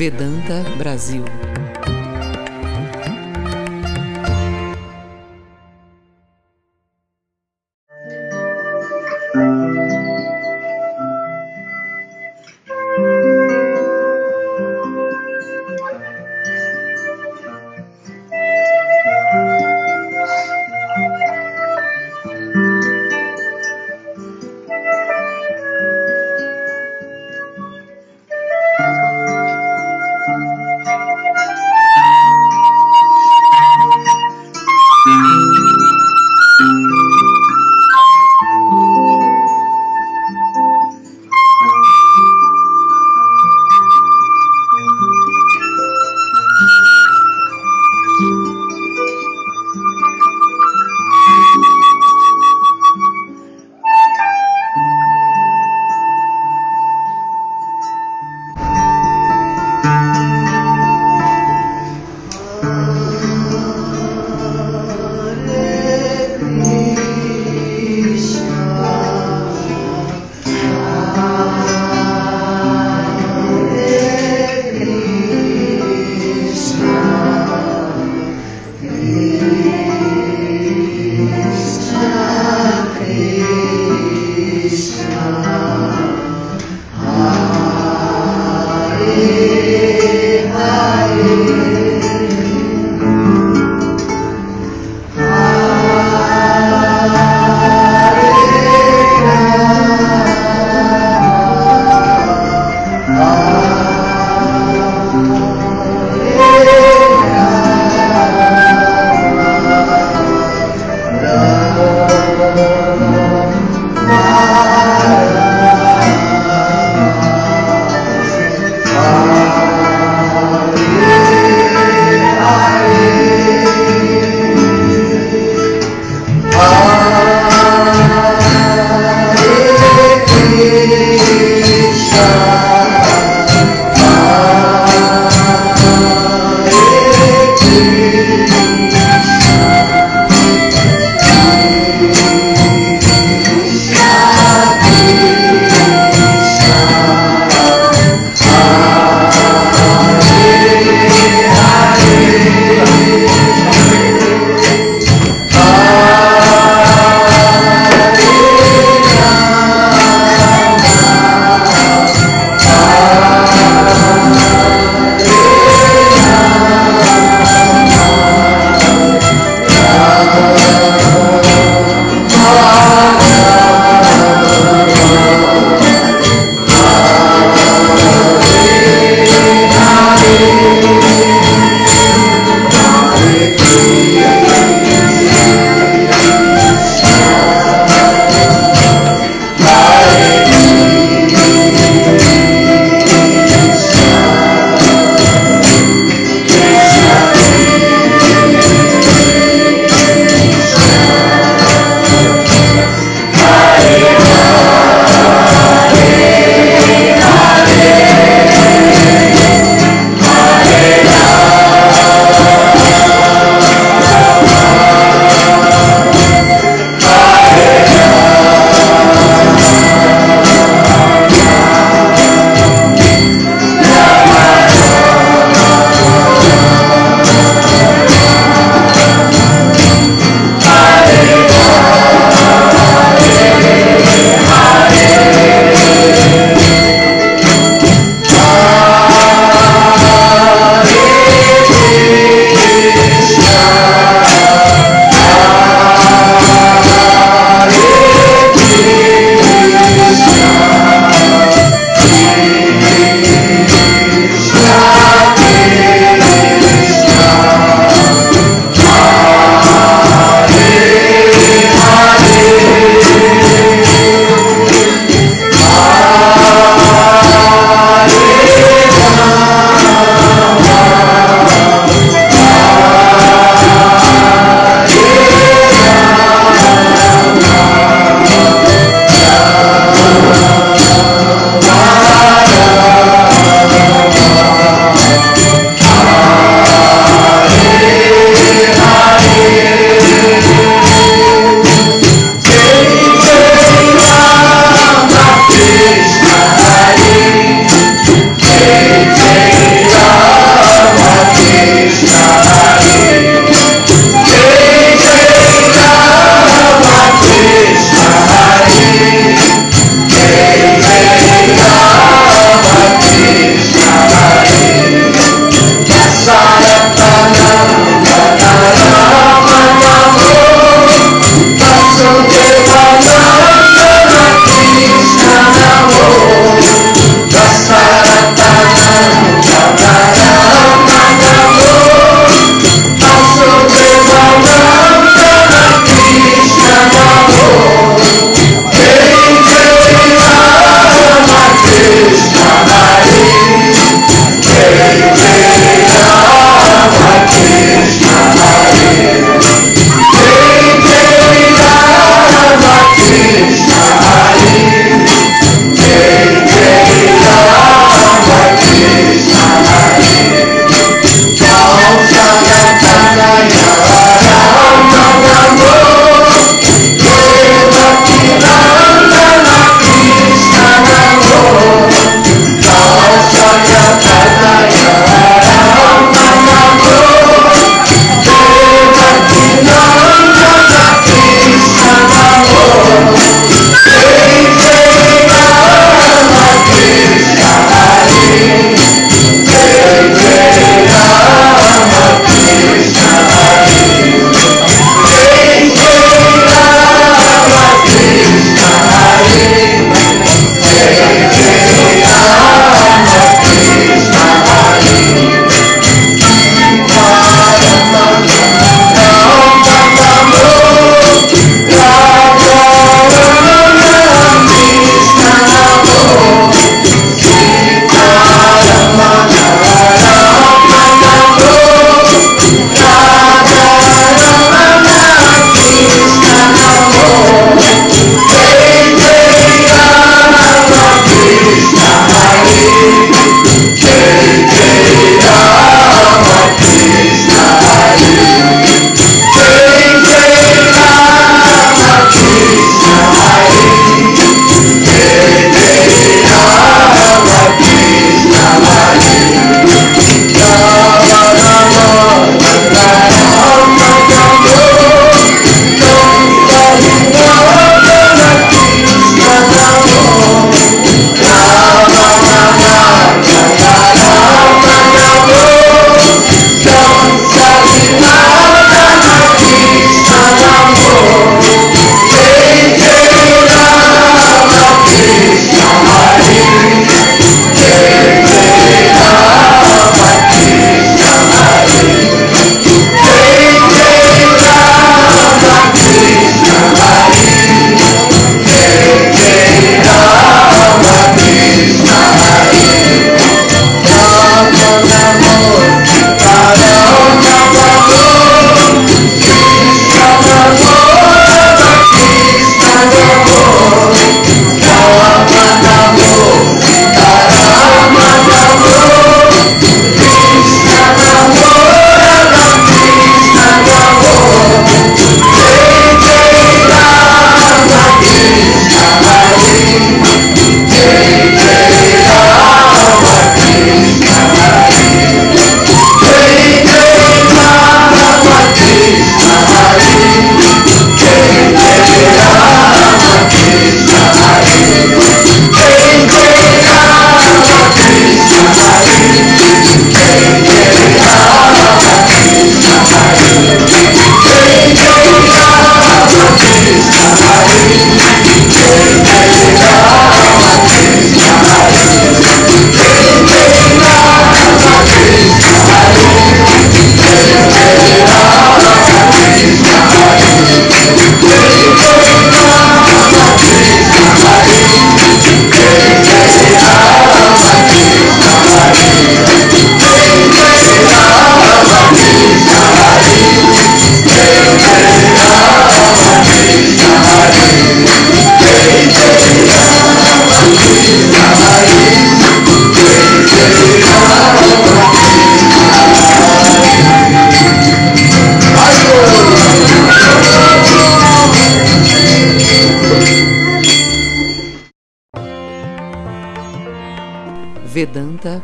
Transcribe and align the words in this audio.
Vedanta 0.00 0.64
Brasil. 0.78 1.49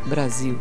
Brasil 0.09 0.57